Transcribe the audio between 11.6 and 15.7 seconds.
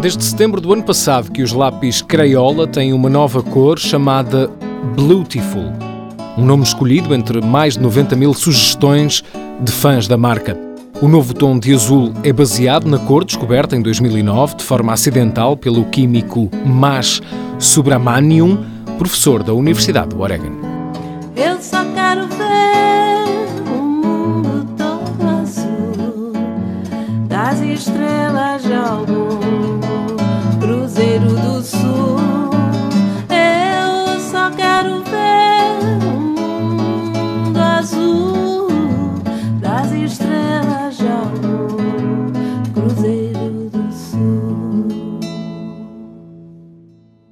azul é baseado na cor descoberta em 2009 de forma acidental